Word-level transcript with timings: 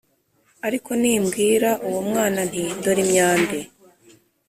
Ariko 0.67 0.89
nimbwira 1.01 1.69
uwo 1.87 1.99
mwana 2.09 2.39
nti 2.49 2.63
dore 2.83 3.01
imyambi 3.05 3.59